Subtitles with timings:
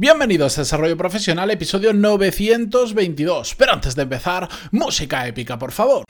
[0.00, 3.56] Bienvenidos a Desarrollo Profesional, episodio 922.
[3.56, 6.04] Pero antes de empezar, música épica, por favor.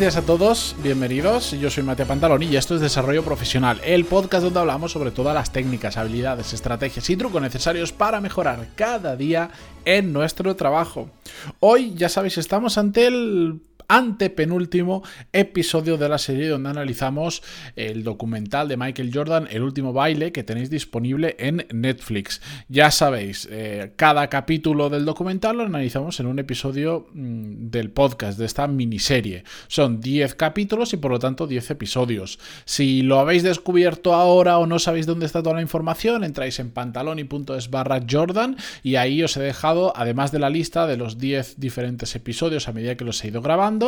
[0.00, 1.50] Gracias a todos, bienvenidos.
[1.50, 5.34] Yo soy Matías Pantaloni y esto es Desarrollo Profesional, el podcast donde hablamos sobre todas
[5.34, 9.50] las técnicas, habilidades, estrategias y trucos necesarios para mejorar cada día
[9.84, 11.10] en nuestro trabajo.
[11.58, 17.42] Hoy, ya sabéis, estamos ante el antepenúltimo episodio de la serie donde analizamos
[17.74, 22.40] el documental de Michael Jordan, El último baile, que tenéis disponible en Netflix.
[22.68, 28.38] Ya sabéis, eh, cada capítulo del documental lo analizamos en un episodio mm, del podcast,
[28.38, 29.42] de esta miniserie.
[29.66, 32.38] Son 10 capítulos y por lo tanto 10 episodios.
[32.64, 36.70] Si lo habéis descubierto ahora o no sabéis dónde está toda la información, entráis en
[36.70, 41.58] pantaloni.es barra Jordan y ahí os he dejado, además de la lista de los 10
[41.58, 43.79] diferentes episodios a medida que los he ido grabando,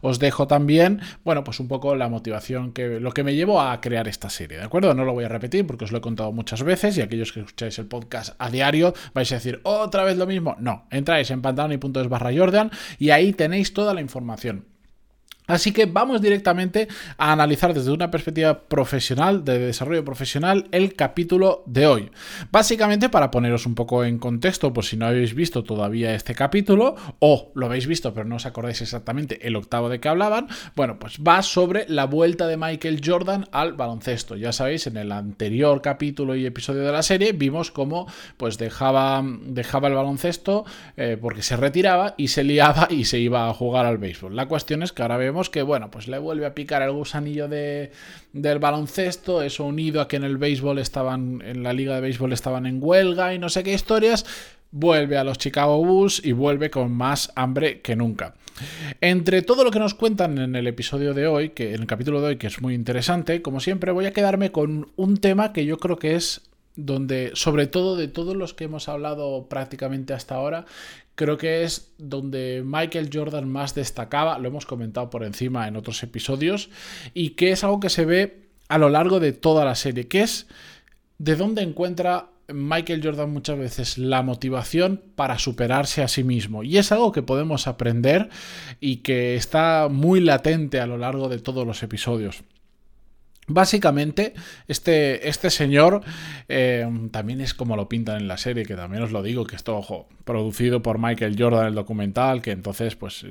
[0.00, 3.80] os dejo también, bueno, pues un poco la motivación que lo que me llevó a
[3.80, 4.94] crear esta serie, ¿de acuerdo?
[4.94, 7.40] No lo voy a repetir porque os lo he contado muchas veces y aquellos que
[7.40, 10.56] escucháis el podcast a diario vais a decir otra vez lo mismo.
[10.58, 14.77] No, entráis en pantaloni.es barra Jordan y ahí tenéis toda la información.
[15.48, 21.64] Así que vamos directamente a analizar desde una perspectiva profesional, de desarrollo profesional, el capítulo
[21.66, 22.10] de hoy.
[22.52, 26.96] Básicamente para poneros un poco en contexto, por si no habéis visto todavía este capítulo,
[27.18, 30.98] o lo habéis visto pero no os acordáis exactamente el octavo de que hablaban, bueno,
[30.98, 34.36] pues va sobre la vuelta de Michael Jordan al baloncesto.
[34.36, 39.24] Ya sabéis, en el anterior capítulo y episodio de la serie vimos cómo pues dejaba,
[39.24, 40.66] dejaba el baloncesto
[40.98, 44.36] eh, porque se retiraba y se liaba y se iba a jugar al béisbol.
[44.36, 47.48] La cuestión es que ahora vemos que, bueno, pues le vuelve a picar el gusanillo
[47.48, 47.92] de,
[48.32, 52.32] del baloncesto, eso unido a que en el béisbol estaban, en la liga de béisbol
[52.32, 54.26] estaban en huelga y no sé qué historias,
[54.70, 58.34] vuelve a los Chicago Bulls y vuelve con más hambre que nunca.
[59.00, 62.20] Entre todo lo que nos cuentan en el episodio de hoy, que en el capítulo
[62.20, 65.64] de hoy, que es muy interesante, como siempre voy a quedarme con un tema que
[65.64, 66.42] yo creo que es
[66.78, 70.64] donde, sobre todo de todos los que hemos hablado prácticamente hasta ahora,
[71.16, 76.04] creo que es donde Michael Jordan más destacaba, lo hemos comentado por encima en otros
[76.04, 76.70] episodios,
[77.14, 80.20] y que es algo que se ve a lo largo de toda la serie, que
[80.20, 80.46] es
[81.18, 86.62] de dónde encuentra Michael Jordan muchas veces la motivación para superarse a sí mismo.
[86.62, 88.28] Y es algo que podemos aprender
[88.80, 92.44] y que está muy latente a lo largo de todos los episodios.
[93.48, 94.34] Básicamente,
[94.68, 96.02] este, este señor
[96.48, 99.56] eh, también es como lo pintan en la serie, que también os lo digo, que
[99.56, 103.24] esto, ojo, producido por Michael Jordan el documental, que entonces pues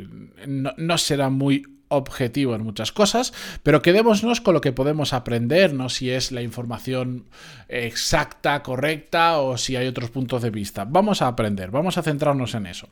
[0.47, 5.87] no, será muy objetivo en muchas cosas, pero quedémonos con lo que podemos aprender, no
[5.87, 7.25] si es la información
[7.69, 10.83] exacta, correcta o si hay otros puntos de vista.
[10.83, 12.89] Vamos a aprender, vamos a centrarnos en eso.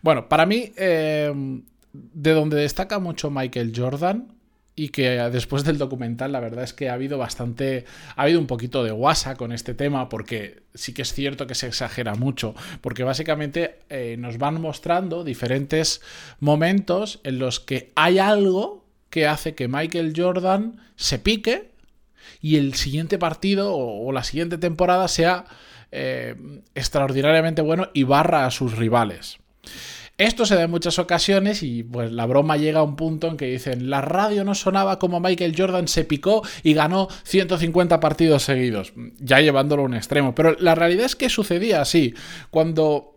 [0.00, 1.32] Bueno, para mí, eh,
[1.92, 4.35] de donde destaca mucho Michael Jordan,
[4.78, 8.46] y que después del documental la verdad es que ha habido bastante, ha habido un
[8.46, 12.54] poquito de guasa con este tema porque sí que es cierto que se exagera mucho,
[12.82, 16.02] porque básicamente eh, nos van mostrando diferentes
[16.40, 21.70] momentos en los que hay algo que hace que Michael Jordan se pique
[22.42, 25.46] y el siguiente partido o, la siguiente temporada sea
[25.90, 26.36] eh,
[26.74, 29.38] extraordinariamente bueno y barra a sus rivales.
[30.18, 33.36] Esto se da en muchas ocasiones y pues la broma llega a un punto en
[33.36, 38.44] que dicen, la radio no sonaba como Michael Jordan se picó y ganó 150 partidos
[38.44, 40.34] seguidos, ya llevándolo a un extremo.
[40.34, 42.14] Pero la realidad es que sucedía así.
[42.50, 43.16] Cuando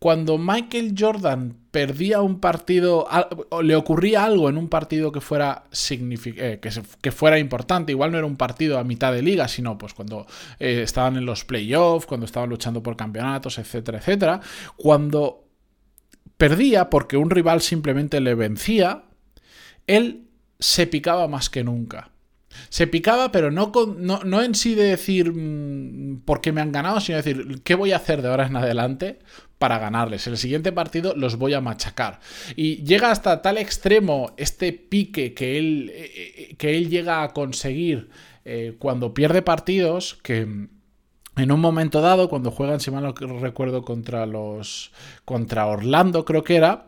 [0.00, 3.06] cuando Michael Jordan perdía un partido,
[3.50, 6.58] o le ocurría algo en un partido que fuera, eh,
[7.02, 10.26] que, fuera importante, igual no era un partido a mitad de liga, sino pues cuando
[10.58, 14.40] eh, estaban en los playoffs, cuando estaban luchando por campeonatos, etcétera, etcétera,
[14.76, 15.49] cuando
[16.40, 19.04] perdía porque un rival simplemente le vencía,
[19.86, 20.22] él
[20.58, 22.12] se picaba más que nunca.
[22.70, 27.18] Se picaba, pero no, en sí de decir mm, por qué me han ganado, sino
[27.18, 29.18] decir qué voy a hacer de ahora en adelante
[29.58, 30.26] para ganarles.
[30.26, 32.20] El siguiente partido los voy a machacar.
[32.56, 37.34] Y llega hasta tal extremo este pique que él, eh, eh, que él llega a
[37.34, 38.08] conseguir
[38.46, 40.68] eh, cuando pierde partidos que
[41.36, 44.92] en un momento dado, cuando juegan, si mal no recuerdo, contra los.
[45.24, 46.86] contra Orlando, creo que era.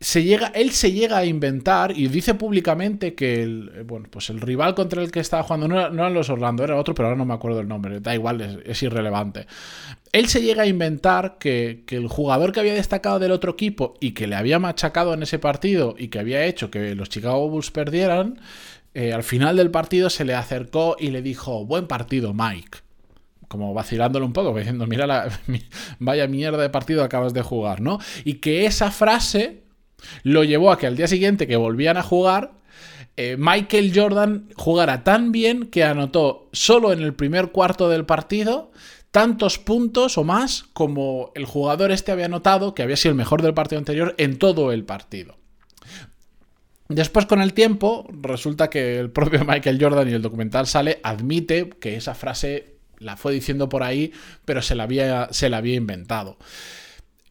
[0.00, 4.40] Se llega, él se llega a inventar y dice públicamente que el, bueno, pues el
[4.40, 7.16] rival contra el que estaba jugando no, no eran los Orlando, era otro, pero ahora
[7.16, 9.46] no me acuerdo el nombre, da igual, es, irrelevante.
[10.10, 14.10] Él se llega a inventar que, el jugador que había destacado del otro equipo y
[14.10, 17.70] que le había machacado en ese partido y que había hecho que los Chicago Bulls
[17.70, 18.40] perdieran,
[18.94, 22.81] eh, al final del partido se le acercó y le dijo, buen partido, Mike
[23.52, 25.28] como vacilándolo un poco, diciendo, mira la
[25.98, 27.98] vaya mierda de partido acabas de jugar, ¿no?
[28.24, 29.64] Y que esa frase
[30.22, 32.52] lo llevó a que al día siguiente que volvían a jugar,
[33.18, 38.72] eh, Michael Jordan jugara tan bien que anotó solo en el primer cuarto del partido
[39.10, 43.42] tantos puntos o más como el jugador este había anotado, que había sido el mejor
[43.42, 45.36] del partido anterior, en todo el partido.
[46.88, 51.68] Después, con el tiempo, resulta que el propio Michael Jordan y el documental sale, admite
[51.68, 52.71] que esa frase
[53.02, 54.12] la fue diciendo por ahí,
[54.44, 56.36] pero se la había, se la había inventado.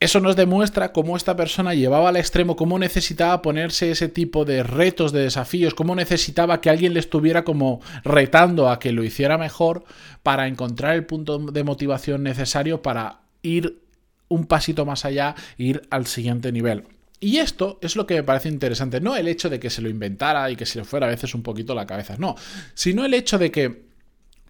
[0.02, 4.64] Eso nos demuestra cómo esta persona llevaba al extremo, cómo necesitaba ponerse ese tipo de
[4.64, 9.38] retos, de desafíos, cómo necesitaba que alguien le estuviera como retando a que lo hiciera
[9.38, 9.84] mejor
[10.24, 13.80] para encontrar el punto de motivación necesario para ir
[14.28, 16.86] un pasito más allá, ir al siguiente nivel.
[17.20, 19.90] Y esto es lo que me parece interesante, no el hecho de que se lo
[19.90, 22.36] inventara y que se le fuera a veces un poquito la cabeza, no,
[22.74, 23.91] sino el hecho de que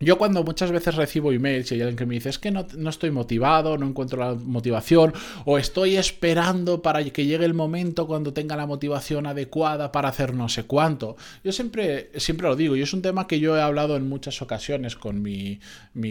[0.02, 2.66] yo cuando muchas veces recibo emails y hay alguien que me dice es que no,
[2.90, 5.14] estoy motivado, no encuentro la motivación
[5.46, 10.34] o estoy esperando para que llegue el momento cuando tenga la motivación adecuada para hacer
[10.34, 11.16] no sé cuánto.
[11.44, 14.42] Yo siempre, siempre lo digo y es un tema que yo he hablado en muchas
[14.42, 15.60] ocasiones con mi,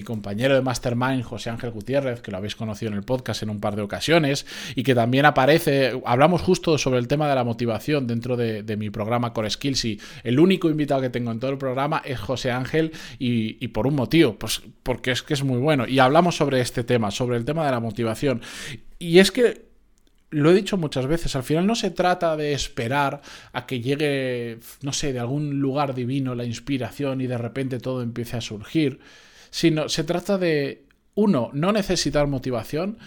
[0.05, 3.61] compañero de Mastermind, José Ángel Gutiérrez, que lo habéis conocido en el podcast en un
[3.61, 8.07] par de ocasiones y que también aparece, hablamos justo sobre el tema de la motivación
[8.07, 11.59] dentro de, mi programa Core Skills y el único invitado que tengo en todo el
[11.59, 15.59] programa es José Ángel y, y por un motivo, pues porque es que es muy
[15.59, 15.87] bueno.
[15.87, 18.43] Y hablamos sobre este tema, sobre el tema de la motivación.
[18.99, 19.71] Y es que
[20.31, 23.21] lo he dicho muchas veces, al final no se trata de esperar
[23.53, 28.03] a que llegue, no sé, de algún lugar divino la inspiración y de repente todo
[28.03, 29.01] empiece a surgir,
[29.51, 32.99] sino se trata de, uno, no necesitar motivación,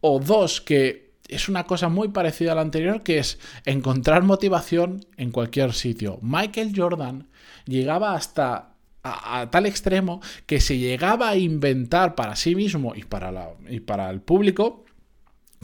[0.00, 5.04] o dos, que es una cosa muy parecida a la anterior, que es encontrar motivación
[5.16, 6.18] en cualquier sitio.
[6.22, 7.28] Michael Jordan
[7.66, 8.69] llegaba hasta
[9.02, 13.80] a, tal extremo que se llegaba a inventar para sí mismo y para, la, y
[13.80, 14.84] para el público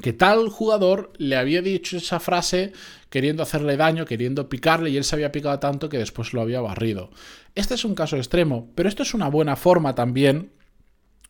[0.02, 2.72] que tal jugador le había dicho esa frase
[3.08, 6.60] queriendo hacerle daño, queriendo picarle, y él se había picado tanto que después lo había
[6.60, 7.10] barrido.
[7.54, 10.50] Este es un caso extremo, pero esto es una buena forma también,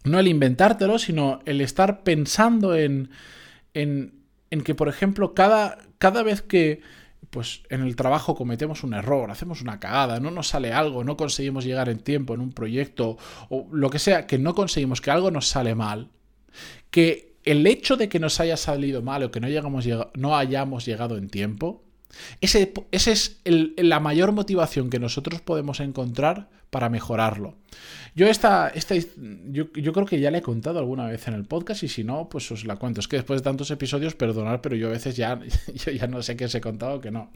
[0.03, 3.11] no el inventártelo, sino el estar pensando en,
[3.75, 4.15] en,
[4.51, 6.81] en que, por ejemplo, cada, cada vez que
[7.37, 11.19] pues en el trabajo cometemos un error, hacemos una cagada, no nos sale algo, no
[11.19, 13.19] conseguimos llegar en tiempo en un proyecto
[13.51, 16.09] o lo que sea, que no conseguimos, que algo nos sale mal,
[16.91, 20.87] que el hecho de que nos haya salido mal o que no, llegamos, no hayamos
[20.87, 21.85] llegado en tiempo,
[22.41, 23.41] ese, es
[23.77, 27.55] la mayor motivación que nosotros podemos encontrar para mejorarlo.
[28.15, 31.83] Yo esta, esta yo, creo que ya le he contado alguna vez en el podcast
[31.83, 33.01] y si no, pues os la cuento.
[33.01, 35.39] Es que después de tantos episodios, perdonad, pero yo a veces ya,
[35.75, 37.31] yo ya no sé qué os he contado o qué no.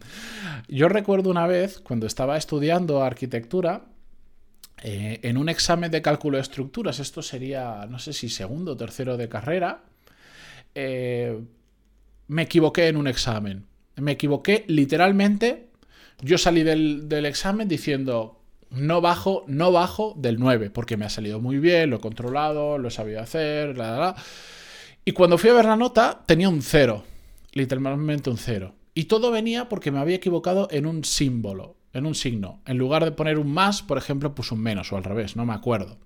[0.69, 3.85] Yo recuerdo una vez cuando estaba estudiando arquitectura,
[4.83, 8.77] eh, en un examen de cálculo de estructuras, esto sería, no sé si segundo o
[8.77, 9.85] tercero de carrera,
[10.75, 11.39] eh,
[12.29, 13.67] me equivoqué en un examen.
[14.01, 15.69] Me equivoqué literalmente.
[16.23, 21.41] Yo salí del, examen diciendo, no bajo, no bajo del 9, porque me ha salido
[21.41, 23.77] muy bien, lo he controlado, lo he sabido hacer,
[25.05, 27.05] Y cuando fui a ver la nota, tenía un 0,
[27.53, 28.75] literalmente un 0.
[28.95, 32.61] Y todo venía porque me había equivocado en un símbolo, en un signo.
[32.67, 35.47] En lugar de poner un más, por ejemplo, puse un menos o al revés, no
[35.47, 35.97] me acuerdo.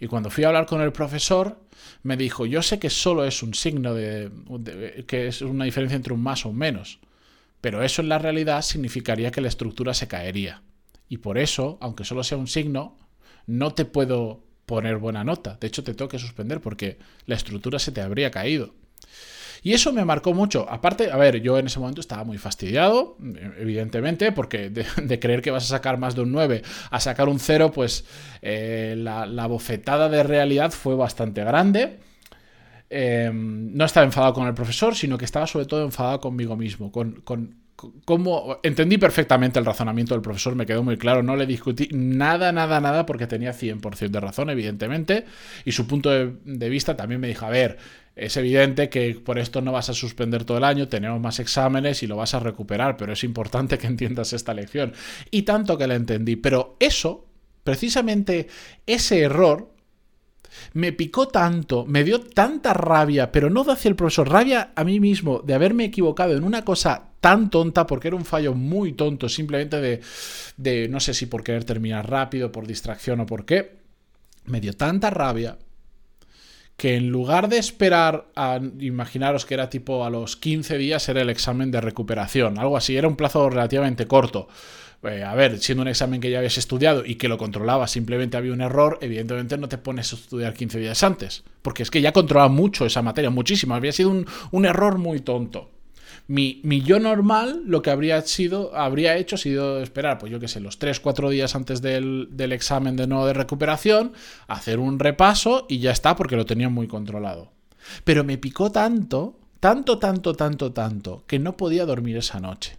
[0.00, 1.58] Y cuando fui a hablar con el profesor,
[2.02, 4.30] me dijo, yo sé que solo es un signo de,
[5.06, 6.98] que es una diferencia entre un más o un menos,
[7.60, 10.62] pero eso en la realidad significaría que la estructura se caería.
[11.08, 12.96] Y por eso, aunque solo sea un signo,
[13.46, 15.58] no te puedo poner buena nota.
[15.60, 18.74] De hecho, te tengo que suspender porque la estructura se te habría caído.
[19.62, 20.66] Y eso me marcó mucho.
[20.70, 23.16] Aparte, a ver, yo en ese momento estaba muy fastidiado,
[23.58, 27.38] evidentemente, porque de, creer que vas a sacar más de un 9 a sacar un
[27.38, 28.04] 0, pues
[28.42, 31.98] eh, la, bofetada de realidad fue bastante grande.
[32.92, 36.90] Em, no estaba enfadado con el profesor, sino que estaba sobre todo enfadado conmigo mismo,
[36.90, 37.22] con,
[38.04, 42.50] cómo entendí perfectamente el razonamiento del profesor, me quedó muy claro, no le discutí nada,
[42.50, 45.24] nada, nada, porque tenía 100% de razón, evidentemente,
[45.64, 47.78] y su punto de, vista también me dijo, a ver,
[48.16, 52.02] es evidente que por esto no vas a suspender todo el año, tenemos más exámenes
[52.02, 54.92] y lo vas a recuperar, pero es importante que entiendas esta lección.
[55.30, 57.28] Y tanto que la entendí, pero eso,
[57.62, 58.48] precisamente
[58.84, 59.72] ese error,
[60.72, 65.00] me picó tanto, me dio tanta rabia, pero no hacia el profesor, rabia a mí
[65.00, 69.28] mismo de haberme equivocado en una cosa tan tonta, porque era un fallo muy tonto,
[69.28, 70.00] simplemente de,
[70.56, 73.78] de no sé si por querer terminar rápido, por distracción o por qué,
[74.46, 75.58] me dio tanta rabia
[76.80, 81.20] que en lugar de esperar a, imaginaros que era tipo a los 15 días era
[81.20, 84.48] el examen de recuperación, algo así, era un plazo relativamente corto.
[85.02, 88.38] Eh, a ver, siendo un examen que ya habías estudiado y que lo controlabas, simplemente
[88.38, 92.00] había un error, evidentemente no te pones a estudiar 15 días antes, porque es que
[92.00, 95.68] ya controlaba mucho esa materia, muchísimo, había sido un, un error muy tonto.
[96.30, 100.60] Mi, yo normal lo que habría sido, habría hecho sido esperar, pues yo qué sé,
[100.60, 104.12] los 3-4 días antes del, del examen de nuevo de recuperación,
[104.46, 107.50] hacer un repaso y ya está, porque lo tenía muy controlado.
[108.04, 112.76] Pero me picó tanto, tanto, tanto, tanto, tanto, que no podía dormir esa noche.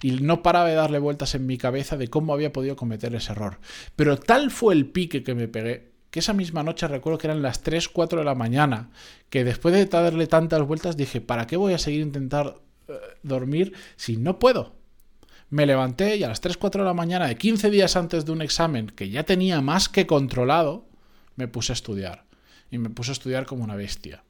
[0.00, 3.32] Y no paraba de darle vueltas en mi cabeza de cómo había podido cometer ese
[3.32, 3.58] error.
[3.94, 7.42] Pero tal fue el pique que me pegué que esa misma noche recuerdo que eran
[7.42, 8.88] las 3, 4 de la mañana,
[9.28, 12.56] que después de darle tantas vueltas dije, ¿para qué voy a seguir intentar
[13.22, 14.74] dormir si no puedo.
[15.50, 18.32] Me levanté y a las 3, 4 de la mañana de 15 días antes de
[18.32, 20.86] un examen que ya tenía más que controlado,
[21.36, 22.24] me puse a estudiar.
[22.70, 24.22] Y me puse a estudiar como una bestia.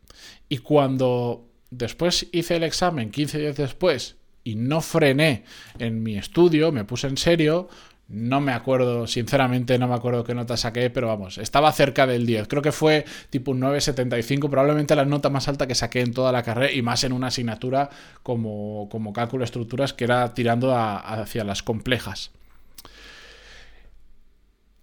[0.48, 5.44] Y cuando después hice el examen, 15 días después, y no frené
[5.78, 7.68] en mi estudio, me puse en serio,
[8.10, 12.26] no me acuerdo, sinceramente no me acuerdo qué nota saqué, pero vamos, estaba cerca del
[12.26, 12.48] 10.
[12.48, 16.32] Creo que fue tipo un 9,75, probablemente la nota más alta que saqué en toda
[16.32, 17.88] la carrera y más en una asignatura
[18.24, 22.32] como, como cálculo de estructuras que era tirando hacia las complejas.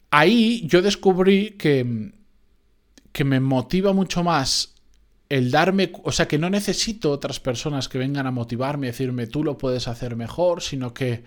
[0.10, 2.14] Ahí yo descubrí que,
[3.12, 4.74] que me motiva mucho más
[5.28, 9.44] el darme, o sea, que no necesito otras personas que vengan a motivarme decirme tú
[9.44, 11.26] lo puedes hacer mejor, sino que,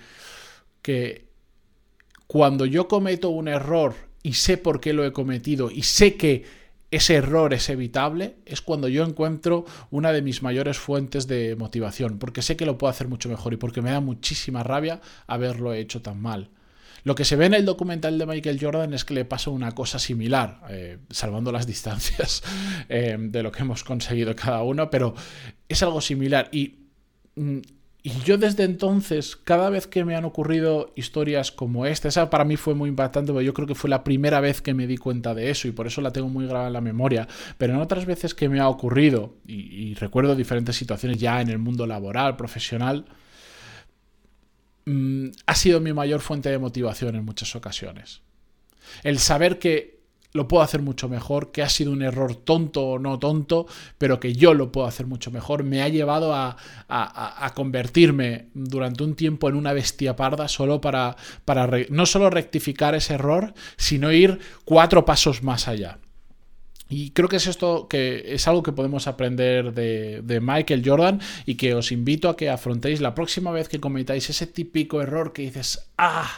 [0.80, 1.29] que
[2.30, 6.44] cuando yo cometo un error y sé por qué lo he cometido y sé que
[6.92, 12.20] ese error es evitable, es cuando yo encuentro una de mis mayores fuentes de motivación,
[12.20, 15.74] porque sé que lo puedo hacer mucho mejor y porque me da muchísima rabia haberlo
[15.74, 16.50] hecho tan mal.
[17.02, 19.72] Lo que se ve en el documental de Michael Jordan es que le pasa una
[19.72, 22.44] cosa similar, eh, salvando las distancias
[22.88, 25.16] eh, de lo que hemos conseguido cada uno, pero
[25.68, 26.78] es algo similar y
[27.34, 27.58] mm,
[28.02, 32.46] y yo desde entonces, cada vez que me han ocurrido historias como esta, esa para
[32.46, 34.96] mí fue muy impactante, porque yo creo que fue la primera vez que me di
[34.96, 37.28] cuenta de eso y por eso la tengo muy grabada en la memoria,
[37.58, 41.58] pero en otras veces que me ha ocurrido, y, recuerdo diferentes situaciones ya en el
[41.58, 43.04] mundo laboral, profesional,
[44.86, 48.22] mm, ha sido mi mayor fuente de motivación en muchas ocasiones.
[49.02, 49.99] El saber que
[50.32, 53.66] lo puedo hacer mucho mejor, que ha sido un error tonto o no tonto,
[53.98, 56.56] pero que yo lo puedo hacer mucho mejor, me ha llevado a,
[57.54, 63.14] convertirme durante un tiempo en una bestia parda solo para, para no solo rectificar ese
[63.14, 65.98] error, sino ir cuatro pasos más allá.
[66.88, 71.20] Y creo que es esto que es algo que podemos aprender de, de, Michael Jordan
[71.46, 75.32] y que os invito a que afrontéis la próxima vez que cometáis ese típico error
[75.32, 76.28] que dices, ah,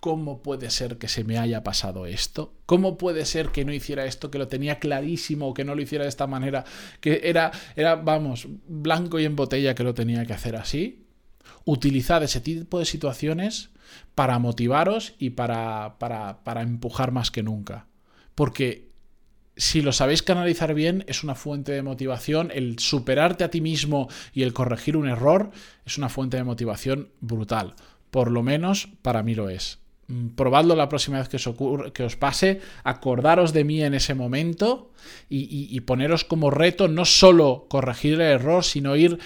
[0.00, 2.54] ¿Cómo puede ser que se me haya pasado esto?
[2.66, 6.04] ¿Cómo puede ser que no hiciera esto, que lo tenía clarísimo, que no lo hiciera
[6.04, 6.64] de esta manera,
[7.00, 11.04] que era, era, vamos, blanco y en botella que lo tenía que hacer así?
[11.64, 13.70] Utilizad ese tipo de situaciones
[14.14, 17.86] para motivaros y para, para, para empujar más que nunca.
[18.36, 18.88] Porque
[19.56, 22.52] si lo sabéis canalizar bien, es una fuente de motivación.
[22.54, 25.50] El superarte a ti mismo y el corregir un error
[25.84, 27.74] es una fuente de motivación brutal.
[28.12, 29.80] Por lo menos para mí lo es.
[30.08, 31.50] Mm, probadlo la próxima vez que os,
[31.92, 34.90] que os pase, acordaros de mí en ese momento
[35.28, 39.18] y, poneros como reto no solo corregir el error, sino ir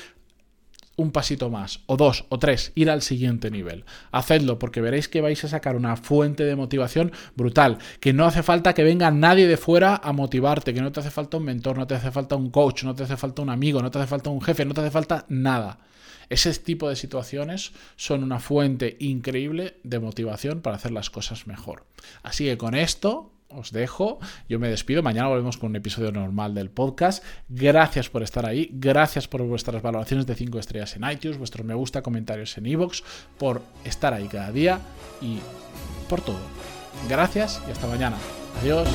[0.96, 3.84] un pasito más, o dos, o tres, ir al siguiente nivel.
[4.10, 8.42] Hacedlo porque veréis que vais a sacar una fuente de motivación brutal, que no hace
[8.42, 11.78] falta que venga nadie de fuera a motivarte, que no te hace falta un mentor,
[11.78, 14.08] no te hace falta un coach, no te hace falta un amigo, no te hace
[14.08, 15.78] falta un jefe, no te hace falta nada.
[16.32, 21.84] Ese tipo de situaciones son una fuente increíble de motivación para hacer las cosas mejor.
[22.22, 24.18] Así que con esto os dejo.
[24.48, 25.02] Yo me despido.
[25.02, 27.22] Mañana volvemos con un episodio normal del podcast.
[27.50, 28.70] Gracias por estar ahí.
[28.72, 33.02] Gracias por vuestras valoraciones de 5 estrellas en iTunes, vuestros me gusta, comentarios en iVoox,
[33.36, 34.80] por estar ahí cada día
[35.20, 35.36] y
[36.08, 36.40] por todo.
[37.10, 38.16] Gracias y hasta mañana.
[38.62, 38.88] Adiós.